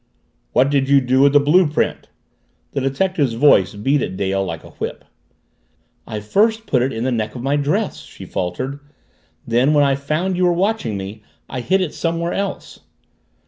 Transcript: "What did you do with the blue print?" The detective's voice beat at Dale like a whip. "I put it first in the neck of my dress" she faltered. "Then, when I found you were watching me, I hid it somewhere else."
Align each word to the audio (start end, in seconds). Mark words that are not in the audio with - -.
"What 0.53 0.71
did 0.71 0.89
you 0.89 0.99
do 0.99 1.19
with 1.21 1.33
the 1.33 1.39
blue 1.39 1.67
print?" 1.67 2.07
The 2.71 2.81
detective's 2.81 3.33
voice 3.33 3.75
beat 3.75 4.01
at 4.01 4.17
Dale 4.17 4.43
like 4.43 4.63
a 4.63 4.71
whip. 4.71 5.05
"I 6.07 6.15
put 6.19 6.23
it 6.57 6.63
first 6.63 6.73
in 6.73 7.03
the 7.03 7.11
neck 7.11 7.35
of 7.35 7.43
my 7.43 7.55
dress" 7.55 7.97
she 7.99 8.25
faltered. 8.25 8.79
"Then, 9.45 9.75
when 9.75 9.83
I 9.83 9.93
found 9.93 10.37
you 10.37 10.45
were 10.45 10.53
watching 10.53 10.97
me, 10.97 11.21
I 11.47 11.61
hid 11.61 11.81
it 11.81 11.93
somewhere 11.93 12.33
else." 12.33 12.79